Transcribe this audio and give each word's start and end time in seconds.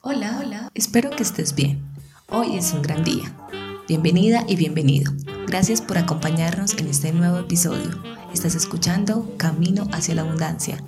Hola, 0.00 0.40
hola, 0.40 0.70
espero 0.74 1.10
que 1.10 1.22
estés 1.22 1.54
bien. 1.54 1.82
Hoy 2.28 2.56
es 2.56 2.72
un 2.72 2.82
gran 2.82 3.04
día. 3.04 3.32
Bienvenida 3.88 4.44
y 4.46 4.56
bienvenido. 4.56 5.12
Gracias 5.46 5.82
por 5.82 5.98
acompañarnos 5.98 6.76
en 6.78 6.88
este 6.88 7.12
nuevo 7.12 7.38
episodio. 7.38 7.90
Estás 8.32 8.54
escuchando 8.54 9.34
Camino 9.36 9.88
hacia 9.92 10.14
la 10.14 10.22
Abundancia. 10.22 10.82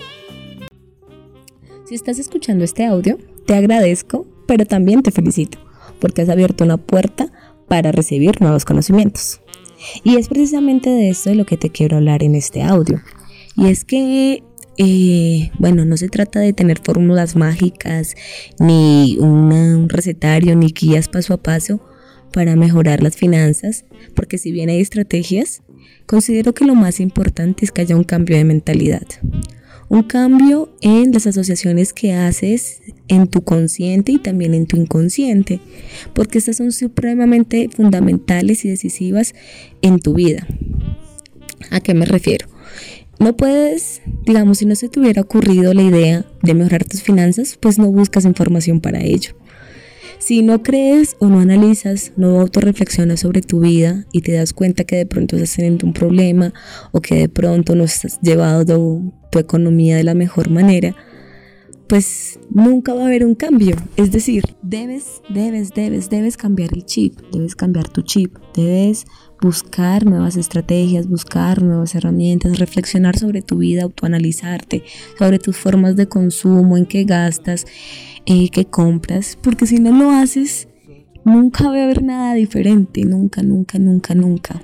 Si 1.87 1.95
estás 1.95 2.19
escuchando 2.19 2.65
este 2.65 2.85
audio, 2.85 3.19
te 3.47 3.55
agradezco, 3.55 4.27
pero 4.47 4.67
también 4.67 5.03
te 5.03 5.13
felicito, 5.13 5.59
porque 6.01 6.23
has 6.23 6.29
abierto 6.29 6.65
una 6.65 6.79
puerta 6.79 7.31
para 7.69 7.93
recibir 7.93 8.41
nuevos 8.41 8.65
conocimientos. 8.65 9.41
Y 10.03 10.17
es 10.17 10.29
precisamente 10.29 10.91
de 10.91 11.11
esto 11.11 11.31
de 11.31 11.37
lo 11.37 11.47
que 11.47 11.57
te 11.57 11.71
quiero 11.71 11.99
hablar 11.99 12.23
en 12.23 12.35
este 12.35 12.63
audio. 12.63 13.01
Y 13.57 13.67
es 13.67 13.85
que 13.85 14.43
eh, 14.79 15.51
bueno, 15.59 15.85
no 15.85 15.97
se 15.97 16.09
trata 16.09 16.41
de 16.41 16.53
tener 16.53 16.81
fórmulas 16.83 17.37
mágicas, 17.37 18.15
ni 18.59 19.17
un 19.19 19.89
recetario, 19.89 20.55
ni 20.57 20.69
guías 20.69 21.09
paso 21.09 21.35
a 21.35 21.43
paso 21.43 21.81
para 22.33 22.57
mejorar 22.57 23.03
las 23.03 23.17
finanzas, 23.17 23.85
porque 24.15 24.39
si 24.39 24.53
bien 24.53 24.69
hay 24.69 24.81
estrategias, 24.81 25.63
considero 26.07 26.53
que 26.53 26.65
lo 26.65 26.75
más 26.75 27.01
importante 27.01 27.65
es 27.65 27.73
que 27.73 27.83
haya 27.83 27.97
un 27.97 28.05
cambio 28.05 28.37
de 28.37 28.45
mentalidad. 28.45 29.07
Un 29.89 30.03
cambio 30.03 30.77
en 30.81 31.13
las 31.13 31.29
asociaciones 31.29 31.93
que 31.93 32.13
haces 32.13 32.83
en 33.07 33.29
tu 33.29 33.43
consciente 33.43 34.13
y 34.13 34.19
también 34.19 34.53
en 34.53 34.67
tu 34.67 34.77
inconsciente, 34.77 35.61
porque 36.13 36.39
estas 36.39 36.57
son 36.57 36.73
supremamente 36.73 37.71
fundamentales 37.75 38.65
y 38.65 38.69
decisivas 38.69 39.35
en 39.83 40.01
tu 40.01 40.15
vida. 40.15 40.47
¿A 41.71 41.81
qué 41.81 41.95
me 41.95 42.05
refiero? 42.05 42.49
No 43.19 43.37
puedes, 43.37 44.03
digamos, 44.25 44.59
si 44.59 44.67
no 44.67 44.75
se 44.75 44.89
te 44.89 45.01
hubiera 45.01 45.23
ocurrido 45.23 45.73
la 45.73 45.83
idea 45.83 46.27
de 46.43 46.55
mejorar 46.55 46.85
tus 46.85 47.03
finanzas, 47.03 47.57
pues 47.61 47.79
no 47.79 47.91
buscas 47.91 48.25
información 48.25 48.81
para 48.81 49.03
ello. 49.03 49.31
Si 50.19 50.43
no 50.43 50.63
crees 50.63 51.17
o 51.19 51.29
no 51.29 51.41
analizas, 51.41 52.13
no 52.17 52.41
autorreflexionas 52.41 53.21
sobre 53.21 53.43
tu 53.43 53.61
vida 53.61 54.07
y 54.13 54.23
te 54.23 54.33
das 54.33 54.53
cuenta 54.53 54.85
que 54.85 54.97
de 54.97 55.07
pronto 55.07 55.37
estás 55.37 55.57
teniendo 55.57 55.87
un 55.87 55.93
problema 55.93 56.53
o 56.93 57.01
que 57.01 57.17
de 57.17 57.29
pronto 57.29 57.75
no 57.75 57.85
estás 57.85 58.19
llevando 58.23 59.03
tu 59.31 59.39
economía 59.39 59.97
de 59.97 60.05
la 60.05 60.15
mejor 60.15 60.51
manera, 60.51 60.97
pues 61.89 62.41
nunca 62.51 62.95
va 62.95 63.03
a 63.03 63.07
haber 63.07 63.25
un 63.25 63.35
cambio. 63.35 63.77
Es 63.97 64.11
decir, 64.11 64.45
debes, 64.63 65.23
debes, 65.29 65.73
debes, 65.75 66.11
debes 66.11 66.37
cambiar 66.37 66.71
el 66.73 66.85
chip, 66.85 67.19
debes 67.33 67.55
cambiar 67.55 67.89
tu 67.89 68.03
chip, 68.03 68.37
debes 68.55 69.05
buscar 69.41 70.07
nuevas 70.07 70.37
estrategias, 70.37 71.09
buscar 71.09 71.63
nuevas 71.63 71.95
herramientas, 71.95 72.59
reflexionar 72.59 73.19
sobre 73.19 73.43
tu 73.43 73.59
vida, 73.59 73.83
autoanalizarte, 73.83 74.85
sobre 75.19 75.39
tus 75.39 75.57
formas 75.57 75.97
de 75.97 76.09
consumo, 76.09 76.77
en 76.77 76.87
qué 76.87 77.05
gastas, 77.05 77.67
en 78.25 78.49
qué 78.49 78.65
compras, 78.65 79.39
porque 79.41 79.67
si 79.67 79.79
no 79.79 79.97
lo 79.97 80.11
haces, 80.11 80.69
nunca 81.25 81.65
va 81.65 81.79
a 81.79 81.85
haber 81.85 82.03
nada 82.03 82.35
diferente, 82.35 83.05
nunca, 83.05 83.43
nunca, 83.43 83.79
nunca, 83.79 84.15
nunca. 84.15 84.63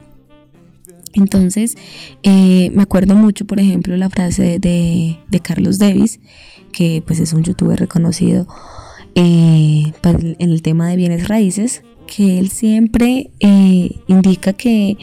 Entonces, 1.14 1.76
eh, 2.22 2.70
me 2.74 2.82
acuerdo 2.82 3.14
mucho, 3.14 3.44
por 3.46 3.60
ejemplo, 3.60 3.96
la 3.96 4.08
frase 4.08 4.58
de, 4.58 5.18
de 5.28 5.40
Carlos 5.40 5.78
Davis, 5.78 6.20
que 6.72 7.02
pues 7.06 7.20
es 7.20 7.34
un 7.34 7.42
youtuber 7.42 7.78
reconocido 7.78 8.46
eh, 9.14 9.92
pues, 10.00 10.16
en 10.22 10.50
el 10.50 10.62
tema 10.62 10.88
de 10.88 10.96
bienes 10.96 11.28
raíces, 11.28 11.82
que 12.14 12.38
él 12.38 12.50
siempre 12.50 13.30
eh, 13.40 13.90
indica 14.06 14.52
que 14.52 14.98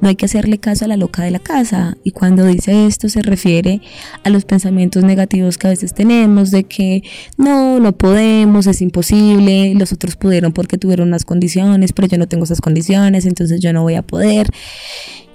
no 0.00 0.08
hay 0.08 0.16
que 0.16 0.26
hacerle 0.26 0.58
caso 0.58 0.84
a 0.84 0.88
la 0.88 0.96
loca 0.96 1.22
de 1.22 1.30
la 1.30 1.38
casa. 1.38 1.96
Y 2.04 2.12
cuando 2.12 2.44
dice 2.44 2.86
esto 2.86 3.08
se 3.08 3.22
refiere 3.22 3.80
a 4.24 4.30
los 4.30 4.44
pensamientos 4.44 5.04
negativos 5.04 5.58
que 5.58 5.66
a 5.66 5.70
veces 5.70 5.94
tenemos 5.94 6.50
de 6.50 6.64
que 6.64 7.02
no, 7.36 7.80
no 7.80 7.92
podemos, 7.92 8.66
es 8.66 8.80
imposible, 8.80 9.74
los 9.74 9.92
otros 9.92 10.16
pudieron 10.16 10.52
porque 10.52 10.78
tuvieron 10.78 11.08
unas 11.08 11.24
condiciones, 11.24 11.92
pero 11.92 12.08
yo 12.08 12.18
no 12.18 12.28
tengo 12.28 12.44
esas 12.44 12.60
condiciones, 12.60 13.26
entonces 13.26 13.60
yo 13.60 13.72
no 13.72 13.82
voy 13.82 13.94
a 13.94 14.02
poder. 14.02 14.48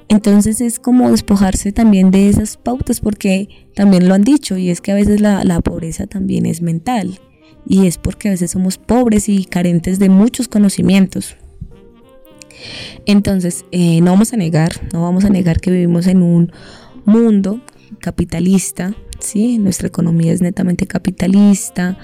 Entonces 0.10 0.62
es 0.62 0.80
como 0.80 1.10
despojarse 1.12 1.72
también 1.72 2.12
de 2.12 2.30
esas 2.30 2.58
pautas 2.58 3.00
porque 3.00 3.48
también 3.76 4.08
lo 4.08 4.14
han 4.14 4.24
dicho 4.24 4.58
y 4.58 4.70
es 4.70 4.82
que 4.82 4.92
a 4.92 4.96
veces 4.96 5.22
la, 5.22 5.44
la 5.44 5.62
pobreza 5.62 6.06
también 6.06 6.46
es 6.46 6.62
mental 6.62 7.20
y 7.66 7.88
es 7.88 7.98
porque 7.98 8.30
a 8.30 8.32
veces 8.32 8.52
somos 8.52 8.78
pobres 8.78 9.30
y 9.30 9.46
carentes 9.46 10.00
de 10.00 10.10
muchos 10.10 10.48
conocimientos. 10.48 11.36
Entonces, 13.06 13.66
eh, 13.72 14.00
no 14.02 14.12
vamos 14.12 14.34
a 14.34 14.38
negar, 14.38 14.72
no 14.94 15.02
vamos 15.02 15.26
a 15.26 15.30
negar 15.30 15.60
que 15.60 15.72
vivimos 15.72 16.08
en 16.08 16.22
un 16.22 16.52
mundo 17.06 17.62
capitalista, 18.00 18.96
¿sí? 19.20 19.58
Nuestra 19.58 19.88
economía 19.88 20.32
es 20.32 20.42
netamente 20.42 20.88
capitalista, 20.88 21.98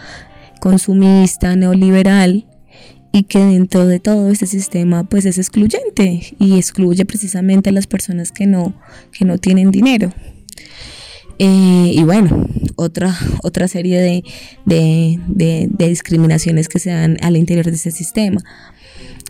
consumista, 0.59 1.55
neoliberal, 1.55 2.45
y 3.11 3.23
que 3.23 3.39
dentro 3.39 3.87
de 3.87 3.99
todo 3.99 4.29
este 4.29 4.45
sistema 4.45 5.03
pues 5.03 5.25
es 5.25 5.37
excluyente 5.37 6.35
y 6.37 6.57
excluye 6.57 7.05
precisamente 7.05 7.69
a 7.69 7.73
las 7.73 7.87
personas 7.87 8.31
que 8.31 8.45
no, 8.45 8.73
que 9.11 9.25
no 9.25 9.37
tienen 9.37 9.71
dinero. 9.71 10.13
Eh, 11.39 11.91
y 11.95 12.03
bueno, 12.03 12.47
otra, 12.79 13.15
otra 13.43 13.67
serie 13.67 14.01
de, 14.01 14.23
de, 15.27 15.69
discriminaciones 15.77 16.69
que 16.69 16.79
se 16.79 16.91
dan 16.91 17.17
al 17.21 17.35
interior 17.35 17.65
de 17.65 17.73
ese 17.73 17.91
sistema. 17.91 18.41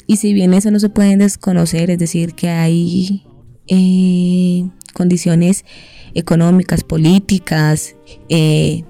Y 0.07 0.17
si 0.17 0.33
bien 0.33 0.53
eso 0.53 0.71
no 0.71 0.79
se 0.79 0.89
puede 0.89 1.17
desconocer, 1.17 1.89
es 1.89 1.99
decir, 1.99 2.33
que 2.33 2.49
hay 2.49 3.23
eh, 3.67 4.67
condiciones 4.93 5.65
económicas, 6.13 6.83
políticas, 6.83 7.95
eh, 8.29 8.83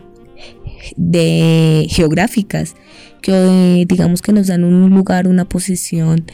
de 0.97 1.87
geográficas 1.89 2.75
que 3.21 3.85
digamos 3.87 4.21
que 4.21 4.31
nos 4.31 4.47
dan 4.47 4.63
un 4.63 4.89
lugar, 4.89 5.27
una 5.27 5.45
posición 5.45 6.25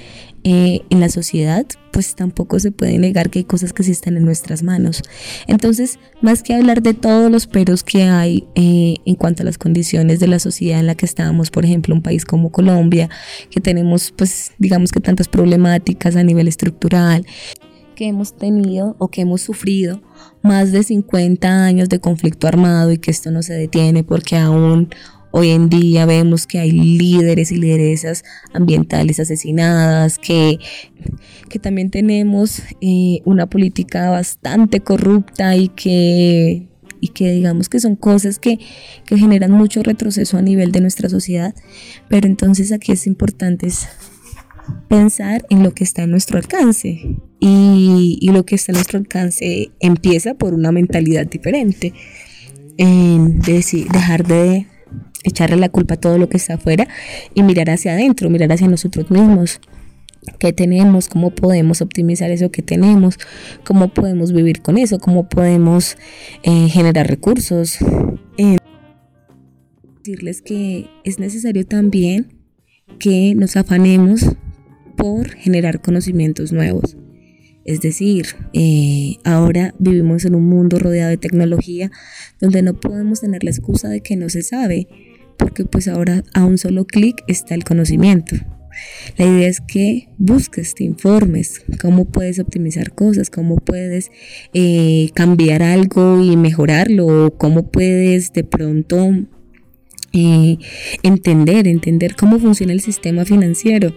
eh, 0.43 0.81
en 0.91 0.99
la 0.99 1.09
sociedad, 1.09 1.65
pues 1.91 2.13
tampoco 2.13 2.59
se 2.59 2.71
puede 2.71 2.99
negar 2.99 3.31
que 3.31 3.39
hay 3.39 3.45
cosas 3.45 3.73
que 3.73 3.81
sí 3.81 3.91
están 3.91 4.15
en 4.15 4.25
nuestras 4.25 4.61
manos. 4.61 5.01
Entonces, 5.47 5.97
más 6.21 6.43
que 6.43 6.53
hablar 6.53 6.83
de 6.83 6.93
todos 6.93 7.31
los 7.31 7.47
peros 7.47 7.83
que 7.83 8.03
hay 8.03 8.47
eh, 8.53 8.97
en 9.05 9.15
cuanto 9.15 9.41
a 9.41 9.45
las 9.45 9.57
condiciones 9.57 10.19
de 10.19 10.27
la 10.27 10.37
sociedad 10.37 10.79
en 10.79 10.85
la 10.85 10.93
que 10.93 11.07
estamos, 11.07 11.49
por 11.49 11.65
ejemplo, 11.65 11.95
un 11.95 12.03
país 12.03 12.25
como 12.25 12.51
Colombia, 12.51 13.09
que 13.49 13.59
tenemos, 13.59 14.13
pues, 14.15 14.51
digamos 14.59 14.91
que 14.91 14.99
tantas 14.99 15.27
problemáticas 15.27 16.15
a 16.15 16.21
nivel 16.21 16.47
estructural, 16.47 17.25
que 17.95 18.07
hemos 18.07 18.35
tenido 18.35 18.95
o 18.99 19.07
que 19.07 19.21
hemos 19.21 19.41
sufrido 19.41 20.01
más 20.41 20.71
de 20.71 20.83
50 20.83 21.65
años 21.65 21.89
de 21.89 21.99
conflicto 21.99 22.47
armado 22.47 22.91
y 22.91 22.97
que 22.97 23.11
esto 23.11 23.31
no 23.31 23.41
se 23.41 23.53
detiene 23.53 24.03
porque 24.03 24.37
aún 24.37 24.89
Hoy 25.37 25.49
en 25.49 25.67
día 25.67 26.05
vemos 26.05 26.47
que 26.47 26.59
hay 26.59 26.71
líderes 26.71 27.51
y 27.51 27.57
lideresas 27.57 28.23
ambientales 28.53 29.19
asesinadas, 29.19 30.17
que, 30.17 30.59
que 31.49 31.59
también 31.59 31.91
tenemos 31.91 32.61
eh, 32.79 33.19
una 33.25 33.45
política 33.45 34.09
bastante 34.11 34.79
corrupta 34.79 35.57
y 35.57 35.67
que, 35.67 36.69
y 37.01 37.09
que 37.09 37.33
digamos 37.33 37.67
que 37.67 37.81
son 37.81 37.97
cosas 37.97 38.39
que, 38.39 38.59
que 39.05 39.17
generan 39.17 39.51
mucho 39.51 39.83
retroceso 39.83 40.37
a 40.37 40.41
nivel 40.41 40.71
de 40.71 40.79
nuestra 40.79 41.09
sociedad. 41.09 41.53
Pero 42.07 42.27
entonces 42.27 42.71
aquí 42.71 42.93
es 42.93 43.05
importante 43.05 43.67
pensar 44.87 45.45
en 45.49 45.63
lo 45.63 45.73
que 45.73 45.83
está 45.83 46.03
a 46.03 46.07
nuestro 46.07 46.37
alcance. 46.37 47.17
Y, 47.39 48.29
lo 48.31 48.45
que 48.45 48.55
está 48.55 48.71
a 48.71 48.75
nuestro 48.75 48.99
alcance 48.99 49.69
empieza 49.79 50.33
por 50.33 50.53
una 50.53 50.71
mentalidad 50.71 51.27
diferente. 51.27 51.93
Dejar 52.77 54.25
de 54.25 54.67
echarle 55.23 55.57
la 55.57 55.69
culpa 55.69 55.95
a 55.95 55.97
todo 55.97 56.17
lo 56.17 56.29
que 56.29 56.37
está 56.37 56.55
afuera 56.55 56.87
y 57.33 57.43
mirar 57.43 57.69
hacia 57.69 57.93
adentro, 57.93 58.29
mirar 58.29 58.51
hacia 58.51 58.67
nosotros 58.67 59.09
mismos. 59.11 59.59
¿Qué 60.39 60.53
tenemos? 60.53 61.07
¿Cómo 61.07 61.31
podemos 61.31 61.81
optimizar 61.81 62.31
eso 62.31 62.51
que 62.51 62.61
tenemos? 62.61 63.17
¿Cómo 63.63 63.93
podemos 63.93 64.33
vivir 64.33 64.61
con 64.61 64.77
eso? 64.77 64.99
¿Cómo 64.99 65.29
podemos 65.29 65.97
eh, 66.43 66.67
generar 66.69 67.07
recursos? 67.07 67.77
Decirles 69.97 70.41
que 70.41 70.87
es 71.03 71.19
necesario 71.19 71.65
también 71.65 72.27
que 72.99 73.33
nos 73.35 73.55
afanemos 73.55 74.35
por 74.95 75.29
generar 75.29 75.81
conocimientos 75.81 76.51
nuevos. 76.51 76.97
Es 77.65 77.81
decir, 77.81 78.27
eh, 78.53 79.17
ahora 79.23 79.73
vivimos 79.79 80.23
en 80.25 80.35
un 80.35 80.47
mundo 80.47 80.77
rodeado 80.77 81.09
de 81.09 81.17
tecnología 81.17 81.91
donde 82.39 82.61
no 82.61 82.79
podemos 82.79 83.21
tener 83.21 83.43
la 83.43 83.49
excusa 83.49 83.89
de 83.89 84.01
que 84.01 84.15
no 84.15 84.29
se 84.29 84.43
sabe, 84.43 84.87
porque 85.37 85.65
pues 85.65 85.87
ahora 85.87 86.23
a 86.35 86.45
un 86.45 86.59
solo 86.59 86.85
clic 86.85 87.23
está 87.27 87.55
el 87.55 87.63
conocimiento. 87.63 88.35
La 89.17 89.25
idea 89.25 89.47
es 89.47 89.61
que 89.61 90.09
busques, 90.17 90.75
te 90.75 90.83
informes, 90.83 91.63
cómo 91.81 92.05
puedes 92.05 92.37
optimizar 92.37 92.93
cosas, 92.93 93.31
cómo 93.31 93.55
puedes 93.55 94.11
eh, 94.53 95.09
cambiar 95.15 95.63
algo 95.63 96.21
y 96.21 96.37
mejorarlo, 96.37 97.07
o 97.07 97.37
cómo 97.37 97.71
puedes 97.71 98.31
de 98.33 98.43
pronto 98.43 99.11
eh, 100.13 100.57
entender, 101.01 101.67
entender 101.67 102.15
cómo 102.15 102.37
funciona 102.37 102.73
el 102.73 102.81
sistema 102.81 103.25
financiero 103.25 103.95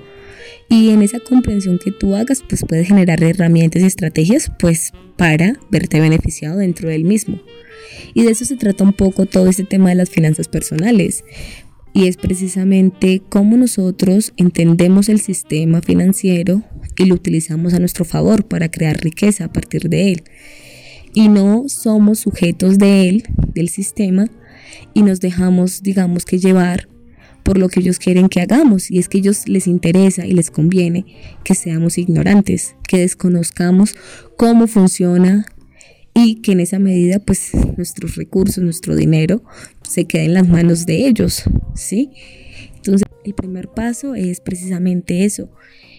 Y 0.68 0.90
en 0.90 1.02
esa 1.02 1.18
comprensión 1.20 1.78
que 1.78 1.92
tú 1.92 2.14
hagas, 2.14 2.42
pues 2.46 2.64
puedes 2.68 2.88
generar 2.88 3.22
herramientas 3.22 3.82
y 3.82 3.86
estrategias 3.86 4.52
pues 4.58 4.92
para 5.16 5.54
verte 5.70 6.00
beneficiado 6.00 6.58
dentro 6.58 6.88
del 6.88 7.04
mismo. 7.04 7.40
Y 8.14 8.24
de 8.24 8.32
eso 8.32 8.44
se 8.44 8.56
trata 8.56 8.84
un 8.84 8.92
poco 8.92 9.26
todo 9.26 9.48
este 9.48 9.64
tema 9.64 9.88
de 9.88 9.94
las 9.94 10.10
finanzas 10.10 10.48
personales. 10.48 11.24
Y 11.94 12.06
es 12.06 12.16
precisamente 12.16 13.22
cómo 13.28 13.56
nosotros 13.56 14.32
entendemos 14.36 15.08
el 15.08 15.20
sistema 15.20 15.80
financiero 15.80 16.62
y 16.98 17.06
lo 17.06 17.14
utilizamos 17.14 17.72
a 17.72 17.78
nuestro 17.78 18.04
favor 18.04 18.46
para 18.46 18.70
crear 18.70 18.98
riqueza 18.98 19.46
a 19.46 19.52
partir 19.52 19.88
de 19.88 20.12
él. 20.12 20.22
Y 21.14 21.28
no 21.28 21.64
somos 21.68 22.18
sujetos 22.20 22.78
de 22.78 23.08
él, 23.08 23.24
del 23.54 23.70
sistema, 23.70 24.28
y 24.94 25.02
nos 25.02 25.20
dejamos, 25.20 25.82
digamos 25.82 26.24
que 26.24 26.38
llevar 26.38 26.88
por 27.42 27.58
lo 27.58 27.68
que 27.68 27.80
ellos 27.80 27.98
quieren 27.98 28.28
que 28.28 28.40
hagamos 28.40 28.90
y 28.90 28.98
es 28.98 29.08
que 29.08 29.18
a 29.18 29.20
ellos 29.20 29.48
les 29.48 29.66
interesa 29.66 30.26
y 30.26 30.32
les 30.32 30.50
conviene 30.50 31.06
que 31.44 31.54
seamos 31.54 31.98
ignorantes, 31.98 32.76
que 32.86 32.98
desconozcamos 32.98 33.94
cómo 34.36 34.66
funciona 34.66 35.46
y 36.14 36.36
que 36.36 36.52
en 36.52 36.60
esa 36.60 36.78
medida 36.78 37.20
pues 37.20 37.52
nuestros 37.76 38.16
recursos, 38.16 38.62
nuestro 38.62 38.96
dinero 38.96 39.42
se 39.82 40.06
quede 40.06 40.24
en 40.24 40.34
las 40.34 40.48
manos 40.48 40.84
de 40.86 41.06
ellos, 41.06 41.44
¿sí? 41.74 42.10
Entonces 42.76 43.08
el 43.24 43.34
primer 43.34 43.68
paso 43.68 44.14
es 44.14 44.40
precisamente 44.40 45.24
eso 45.24 45.50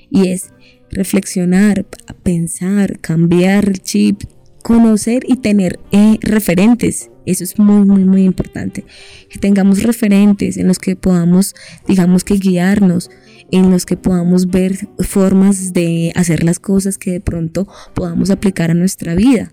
y 0.10 0.30
es 0.30 0.52
reflexionar, 0.92 1.86
pensar, 2.24 3.00
cambiar 3.00 3.70
el 3.70 3.80
chip, 3.80 4.24
conocer 4.64 5.24
y 5.28 5.38
tener 5.38 5.80
eh, 5.92 6.18
referentes 6.22 7.10
eso 7.32 7.44
es 7.44 7.58
muy, 7.60 7.86
muy, 7.86 8.04
muy 8.04 8.24
importante. 8.24 8.86
Que 9.30 9.40
tengamos 9.40 9.84
referentes 9.84 10.58
en 10.58 10.68
los 10.68 10.80
que 10.80 10.96
podamos, 10.96 11.56
digamos 11.88 12.24
que 12.24 12.36
guiarnos, 12.36 13.10
en 13.52 13.72
los 13.72 13.86
que 13.86 13.98
podamos 13.98 14.48
ver 14.48 14.78
formas 15.00 15.74
de 15.74 16.12
hacer 16.16 16.44
las 16.44 16.60
cosas 16.60 16.98
que 16.98 17.12
de 17.12 17.22
pronto 17.22 17.68
podamos 17.94 18.30
aplicar 18.30 18.72
a 18.72 18.76
nuestra 18.76 19.16
vida. 19.16 19.52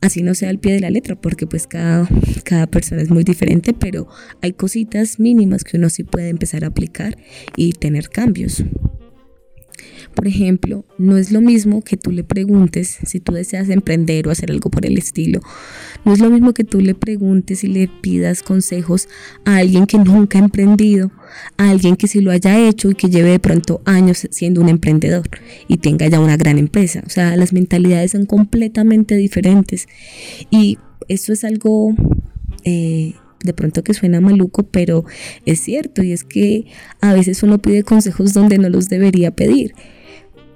Así 0.00 0.22
no 0.22 0.34
sea 0.34 0.48
al 0.48 0.58
pie 0.58 0.72
de 0.72 0.80
la 0.80 0.90
letra, 0.90 1.14
porque 1.14 1.46
pues 1.46 1.66
cada, 1.66 2.08
cada 2.44 2.66
persona 2.66 3.02
es 3.02 3.10
muy 3.10 3.22
diferente, 3.22 3.74
pero 3.74 4.08
hay 4.40 4.54
cositas 4.54 5.20
mínimas 5.20 5.62
que 5.62 5.76
uno 5.76 5.90
sí 5.90 6.04
puede 6.04 6.30
empezar 6.30 6.64
a 6.64 6.68
aplicar 6.68 7.18
y 7.54 7.72
tener 7.74 8.08
cambios. 8.08 8.64
Por 10.14 10.26
ejemplo, 10.26 10.84
no 10.98 11.16
es 11.16 11.32
lo 11.32 11.40
mismo 11.40 11.82
que 11.82 11.96
tú 11.96 12.10
le 12.10 12.24
preguntes 12.24 12.98
si 13.04 13.20
tú 13.20 13.32
deseas 13.32 13.68
emprender 13.68 14.26
o 14.26 14.30
hacer 14.30 14.50
algo 14.50 14.70
por 14.70 14.86
el 14.86 14.98
estilo. 14.98 15.40
No 16.04 16.12
es 16.12 16.20
lo 16.20 16.30
mismo 16.30 16.52
que 16.52 16.64
tú 16.64 16.80
le 16.80 16.94
preguntes 16.94 17.64
y 17.64 17.68
le 17.68 17.88
pidas 17.88 18.42
consejos 18.42 19.08
a 19.44 19.56
alguien 19.56 19.86
que 19.86 19.98
nunca 19.98 20.38
ha 20.38 20.42
emprendido, 20.42 21.10
a 21.56 21.70
alguien 21.70 21.96
que 21.96 22.06
sí 22.06 22.20
lo 22.20 22.30
haya 22.30 22.58
hecho 22.58 22.90
y 22.90 22.94
que 22.94 23.08
lleve 23.08 23.30
de 23.30 23.38
pronto 23.38 23.82
años 23.84 24.26
siendo 24.30 24.60
un 24.60 24.68
emprendedor 24.68 25.28
y 25.68 25.78
tenga 25.78 26.06
ya 26.08 26.20
una 26.20 26.36
gran 26.36 26.58
empresa. 26.58 27.02
O 27.06 27.10
sea, 27.10 27.36
las 27.36 27.52
mentalidades 27.52 28.12
son 28.12 28.26
completamente 28.26 29.16
diferentes 29.16 29.86
y 30.50 30.78
eso 31.08 31.32
es 31.32 31.44
algo... 31.44 31.94
Eh, 32.64 33.14
de 33.44 33.52
pronto 33.52 33.82
que 33.82 33.94
suena 33.94 34.20
maluco, 34.20 34.64
pero 34.64 35.04
es 35.46 35.60
cierto 35.60 36.02
y 36.02 36.12
es 36.12 36.24
que 36.24 36.66
a 37.00 37.12
veces 37.12 37.42
uno 37.42 37.58
pide 37.58 37.82
consejos 37.82 38.32
donde 38.32 38.58
no 38.58 38.68
los 38.68 38.88
debería 38.88 39.30
pedir 39.30 39.74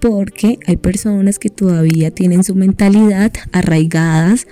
porque 0.01 0.59
hay 0.67 0.77
personas 0.77 1.39
que 1.39 1.49
todavía 1.49 2.11
tienen 2.11 2.45
su 2.45 2.55
mentalidad 2.55 3.33
arraigadas 3.53 4.47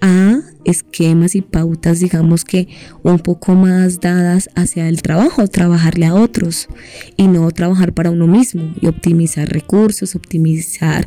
a 0.00 0.40
esquemas 0.64 1.34
y 1.34 1.42
pautas, 1.42 2.00
digamos 2.00 2.44
que 2.44 2.68
un 3.02 3.18
poco 3.18 3.54
más 3.54 4.00
dadas 4.00 4.48
hacia 4.54 4.88
el 4.88 5.02
trabajo, 5.02 5.46
trabajarle 5.48 6.06
a 6.06 6.14
otros 6.14 6.68
y 7.16 7.26
no 7.26 7.50
trabajar 7.50 7.92
para 7.92 8.10
uno 8.10 8.26
mismo 8.26 8.74
y 8.80 8.86
optimizar 8.86 9.48
recursos, 9.48 10.14
optimizar 10.14 11.06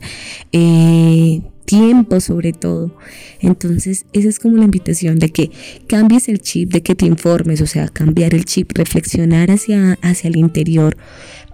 eh, 0.52 1.42
tiempo 1.68 2.22
sobre 2.22 2.54
todo. 2.54 2.98
Entonces, 3.42 4.06
esa 4.14 4.30
es 4.30 4.40
como 4.40 4.58
la 4.58 4.64
invitación 4.64 5.20
de 5.20 5.30
que 5.30 5.52
cambies 5.86 6.30
el 6.30 6.40
chip, 6.40 6.72
de 6.72 6.82
que 6.82 6.96
te 6.96 7.06
informes, 7.06 7.62
o 7.62 7.68
sea, 7.68 7.90
cambiar 7.90 8.34
el 8.34 8.46
chip, 8.46 8.72
reflexionar 8.74 9.52
hacia, 9.52 10.00
hacia 10.02 10.30
el 10.30 10.38
interior, 10.38 10.98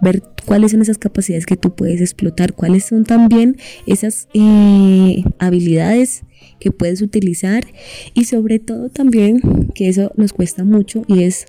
ver 0.00 0.22
cuáles 0.46 0.70
son 0.70 0.82
esas 0.82 0.98
capacidades 0.98 1.46
que 1.46 1.56
tú 1.56 1.74
puedes 1.74 2.00
explotar, 2.00 2.54
cuáles 2.54 2.84
son 2.84 3.04
también 3.04 3.56
esas 3.86 4.28
eh, 4.34 5.24
habilidades 5.38 6.22
que 6.60 6.70
puedes 6.70 7.02
utilizar 7.02 7.66
y 8.14 8.24
sobre 8.24 8.60
todo 8.60 8.90
también, 8.90 9.40
que 9.74 9.88
eso 9.88 10.12
nos 10.16 10.32
cuesta 10.32 10.62
mucho 10.62 11.04
y 11.08 11.24
es 11.24 11.46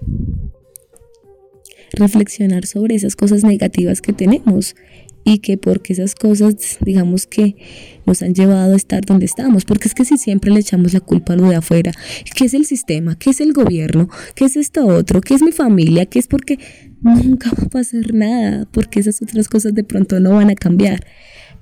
reflexionar 1.93 2.65
sobre 2.65 2.95
esas 2.95 3.15
cosas 3.15 3.43
negativas 3.43 4.01
que 4.01 4.11
tenemos 4.11 4.75
y 5.25 5.39
que 5.39 5.57
porque 5.57 5.91
esas 5.91 6.13
cosas, 6.13 6.77
digamos 6.81 7.25
que 7.25 7.57
nos 8.05 8.21
han 8.21 8.35
llevado 8.35 8.73
a 8.73 8.75
estar 8.77 9.03
donde 9.03 9.25
estamos, 9.25 9.65
porque 9.65 9.87
es 9.87 9.95
que 9.95 10.05
si 10.05 10.17
siempre 10.17 10.51
le 10.51 10.59
echamos 10.59 10.93
la 10.93 10.99
culpa 10.99 11.33
a 11.33 11.35
lo 11.35 11.49
de 11.49 11.55
afuera, 11.55 11.91
¿qué 12.35 12.45
es 12.45 12.53
el 12.53 12.65
sistema? 12.65 13.17
¿Qué 13.17 13.31
es 13.31 13.41
el 13.41 13.51
gobierno? 13.51 14.07
¿Qué 14.35 14.45
es 14.45 14.55
esto 14.55 14.85
otro? 14.85 15.21
¿Qué 15.21 15.33
es 15.33 15.41
mi 15.41 15.51
familia? 15.51 16.05
¿Qué 16.05 16.19
es 16.19 16.27
porque 16.27 16.59
nunca 17.01 17.49
va 17.59 17.63
a 17.63 17.69
pasar 17.69 18.13
nada? 18.13 18.67
Porque 18.71 18.99
esas 18.99 19.19
otras 19.23 19.49
cosas 19.49 19.73
de 19.73 19.83
pronto 19.83 20.19
no 20.19 20.29
van 20.29 20.51
a 20.51 20.55
cambiar, 20.55 21.05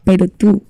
pero 0.04 0.27
tú, 0.27 0.68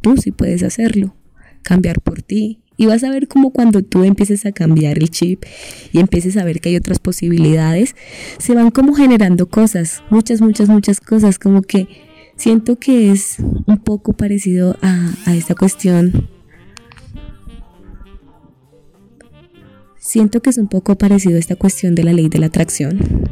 tú 0.00 0.16
sí 0.16 0.32
puedes 0.32 0.62
hacerlo, 0.62 1.14
cambiar 1.62 2.00
por 2.00 2.22
ti, 2.22 2.62
y 2.78 2.86
vas 2.86 3.04
a 3.04 3.10
ver 3.10 3.28
cómo 3.28 3.50
cuando 3.50 3.82
tú 3.82 4.04
empieces 4.04 4.46
a 4.46 4.52
cambiar 4.52 4.96
el 4.96 5.10
chip 5.10 5.44
y 5.92 6.00
empieces 6.00 6.38
a 6.38 6.44
ver 6.44 6.62
que 6.62 6.70
hay 6.70 6.76
otras 6.76 6.98
posibilidades, 6.98 7.94
se 8.38 8.54
van 8.54 8.70
como 8.70 8.94
generando 8.94 9.50
cosas, 9.50 10.02
muchas, 10.08 10.40
muchas, 10.40 10.70
muchas 10.70 10.98
cosas, 10.98 11.38
como 11.38 11.60
que 11.60 12.09
Siento 12.40 12.78
que 12.78 13.12
es 13.12 13.36
un 13.66 13.76
poco 13.84 14.14
parecido 14.14 14.78
a, 14.80 15.12
esta 15.34 15.54
cuestión. 15.54 16.26
Siento 19.98 20.40
que 20.40 20.48
es 20.48 20.56
un 20.56 20.66
poco 20.66 20.96
parecido 20.96 21.36
a 21.36 21.38
esta 21.38 21.56
cuestión 21.56 21.94
de 21.94 22.02
la 22.02 22.14
ley 22.14 22.30
de 22.30 22.38
la 22.38 22.46
atracción 22.46 23.28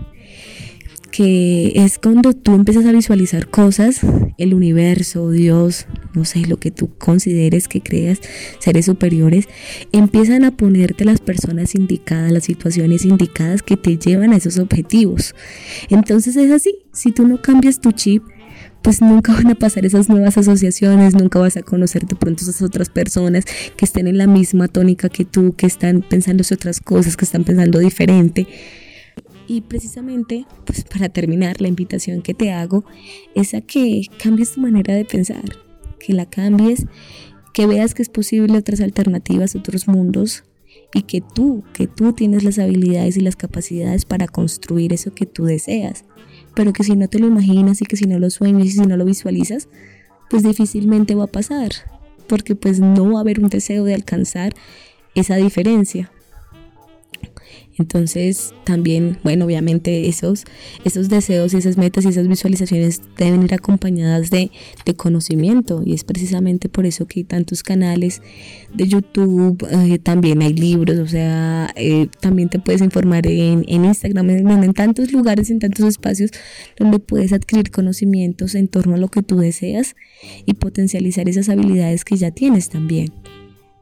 que 1.11 1.73
es 1.75 1.99
cuando 1.99 2.35
tú 2.35 2.55
empiezas 2.55 2.85
a 2.85 2.93
visualizar 2.93 3.49
cosas, 3.49 4.03
el 4.37 4.53
universo, 4.53 5.31
Dios, 5.31 5.87
no 6.13 6.27
sé, 6.27 6.41
lo 6.47 6.59
que 6.59 6.71
tú 6.71 6.91
consideres 6.99 7.67
que 7.67 7.81
creas, 7.81 8.21
seres 8.59 8.85
superiores, 8.85 9.49
empiezan 9.91 10.45
a 10.45 10.57
ponerte 10.57 11.07
las 11.07 11.21
personas 11.21 11.75
indicadas, 11.75 12.31
las 12.31 12.45
situaciones 12.45 13.07
indicadas 13.07 13.63
que 13.63 13.79
te 13.79 13.97
llevan 13.97 14.33
a 14.33 14.37
esos 14.37 14.59
objetivos. 14.59 15.35
Entonces 15.89 16.37
es 16.37 16.53
así, 16.53 16.79
si 16.93 17.11
tú 17.11 17.27
no 17.27 17.41
cambias 17.41 17.81
tu 17.81 17.91
chip, 17.91 18.23
pues 18.83 19.01
nunca 19.01 19.33
van 19.33 19.49
a 19.49 19.55
pasar 19.55 19.85
esas 19.85 20.09
nuevas 20.09 20.39
asociaciones, 20.39 21.15
nunca 21.15 21.39
vas 21.39 21.57
a 21.57 21.63
conocer 21.63 22.07
de 22.07 22.17
pronto 22.17 22.43
esas 22.43 22.63
otras 22.63 22.89
personas 22.89 23.45
que 23.77 23.85
estén 23.85 24.07
en 24.07 24.19
la 24.19 24.27
misma 24.27 24.69
tónica 24.69 25.09
que 25.09 25.25
tú, 25.25 25.55
que 25.55 25.67
están 25.67 26.03
pensando 26.03 26.45
otras 26.51 26.81
cosas, 26.81 27.17
que 27.17 27.25
están 27.25 27.45
pensando 27.45 27.79
diferente. 27.79 28.47
Y 29.47 29.63
precisamente, 29.63 30.47
pues 30.65 30.85
para 30.85 31.09
terminar, 31.09 31.61
la 31.61 31.69
invitación 31.69 32.23
que 32.23 32.35
te 32.35 32.53
hago 32.53 32.85
es 33.35 33.55
a 33.55 33.63
que 33.63 34.03
cambies 34.23 34.53
tu 34.53 34.61
manera 34.61 34.95
de 34.95 35.05
pensar, 35.05 35.45
que 35.99 36.13
la 36.13 36.27
cambies, 36.27 36.87
que 37.55 37.67
veas 37.67 37.95
que 37.95 38.03
es 38.03 38.11
posible 38.11 38.59
otras 38.59 38.81
alternativas, 38.81 39.57
otros 39.57 39.89
mundos, 39.89 40.45
y 40.95 41.03
que 41.03 41.21
tú, 41.21 41.65
que 41.73 41.87
tú 41.87 42.13
tienes 42.13 42.45
las 42.45 42.59
habilidades 42.59 43.17
y 43.17 43.21
las 43.21 43.37
capacidades 43.37 44.05
para 44.05 44.27
construir 44.27 44.93
eso 44.93 45.15
que 45.15 45.27
tú 45.27 45.45
deseas 45.45 46.05
pero 46.59 46.73
que 46.73 46.83
si 46.83 46.97
no 46.97 47.07
te 47.07 47.21
lo 47.21 47.29
imaginas 47.29 47.81
y 47.83 47.85
que 47.85 47.97
si 47.97 48.07
no 48.07 48.19
lo 48.19 48.31
sueñas 48.31 48.67
y 48.67 48.71
si 48.73 48.81
no 48.81 48.97
lo 48.97 49.05
visualizas, 49.05 49.69
pues 50.29 50.43
difícilmente 50.43 51.15
va 51.15 51.25
a 51.25 51.29
pasar, 51.29 51.71
porque 52.27 52.57
pues 52.57 52.81
no 52.81 53.13
va 53.13 53.19
a 53.19 53.21
haber 53.21 53.39
un 53.39 53.49
deseo 53.49 53.85
de 53.85 53.95
alcanzar 53.95 54.55
esa 55.15 55.37
diferencia. 55.37 56.11
Entonces, 57.79 58.53
también, 58.65 59.19
bueno, 59.23 59.45
obviamente 59.45 60.09
esos, 60.09 60.45
esos 60.85 61.09
deseos 61.09 61.55
y 61.55 61.59
esas 61.59 61.77
metas 61.77 62.05
y 62.05 62.09
esas 62.09 62.27
visualizaciones 62.27 63.03
deben 63.17 63.43
ir 63.43 63.55
acompañadas 63.55 64.31
de, 64.31 64.51
conocimiento. 64.97 65.83
Y 65.85 65.93
es 65.93 66.03
precisamente 66.03 66.69
por 66.69 66.87
eso 66.87 67.07
que 67.07 67.21
hay 67.21 67.25
tantos 67.25 67.63
canales 67.63 68.21
de 68.75 68.89
YouTube, 68.89 69.67
eh, 69.71 69.99
también 69.99 70.43
hay 70.43 70.55
libros, 70.55 70.99
o 70.99 71.07
sea, 71.07 71.71
eh, 71.77 72.09
también 72.21 72.49
te 72.49 72.59
puedes 72.59 72.81
informar 72.81 73.27
en, 73.27 73.65
en 73.69 73.85
Instagram, 73.85 74.31
en, 74.31 74.49
en 74.65 74.73
tantos 74.73 75.13
lugares, 75.13 75.51
en 75.51 75.59
tantos 75.59 75.87
espacios 75.87 76.31
donde 76.79 76.99
puedes 76.99 77.33
adquirir 77.33 77.71
conocimientos 77.71 78.55
en 78.55 78.67
torno 78.69 78.95
a 78.95 78.99
lo 78.99 79.09
que 79.09 79.23
tú 79.23 79.39
deseas 79.39 79.95
y 80.47 80.55
potencializar 80.55 81.29
esas 81.29 81.49
habilidades 81.49 82.05
que 82.05 82.17
ya 82.17 82.31
tienes 82.31 82.69
también. 82.69 83.13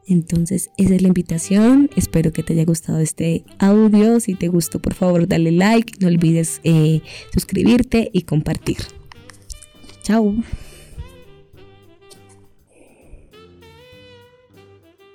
Entonces, 0.07 0.69
esa 0.77 0.95
es 0.95 1.01
la 1.01 1.09
invitación. 1.09 1.89
Espero 1.95 2.31
que 2.31 2.41
te 2.41 2.53
haya 2.53 2.65
gustado 2.65 2.99
este 2.99 3.43
audio. 3.59 4.19
Si 4.19 4.35
te 4.35 4.47
gustó, 4.47 4.79
por 4.79 4.93
favor, 4.93 5.27
dale 5.27 5.51
like. 5.51 5.93
No 5.99 6.07
olvides 6.07 6.61
eh, 6.63 7.01
suscribirte 7.33 8.09
y 8.13 8.21
compartir. 8.21 8.77
Chao. 10.03 10.33